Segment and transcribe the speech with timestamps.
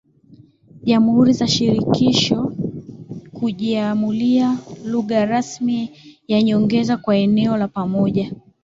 [0.83, 2.53] Jamhuri za shirikisho
[3.33, 5.91] kujiamulia lugha rasmi
[6.27, 8.31] ya nyongeza kwa eneo lao pamoja